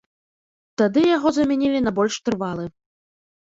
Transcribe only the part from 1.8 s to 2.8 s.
на больш трывалы.